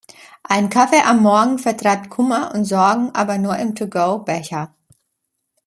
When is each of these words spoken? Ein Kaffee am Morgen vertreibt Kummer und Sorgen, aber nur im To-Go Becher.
Ein 0.41 0.71
Kaffee 0.71 1.03
am 1.05 1.21
Morgen 1.21 1.59
vertreibt 1.59 2.09
Kummer 2.09 2.55
und 2.55 2.65
Sorgen, 2.65 3.11
aber 3.13 3.37
nur 3.37 3.55
im 3.57 3.75
To-Go 3.75 4.17
Becher. 4.17 4.73